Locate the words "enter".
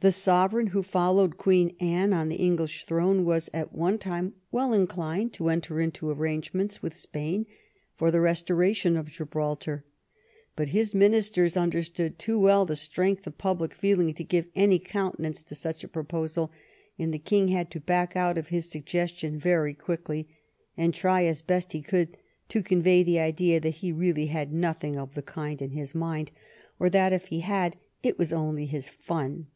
5.48-5.80